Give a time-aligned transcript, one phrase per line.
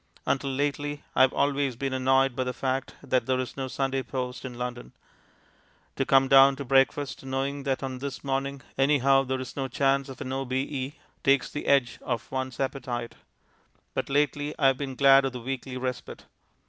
[0.25, 4.01] Until lately, I have always been annoyed by the fact that there is no Sunday
[4.01, 4.93] post in London.
[5.95, 10.09] To come down to breakfast knowing that on this morning anyhow there is no chance
[10.09, 10.95] of an O.B.E.
[11.23, 13.13] takes the edge off one's appetite.
[13.93, 16.25] But lately, I have been glad of the weekly respite.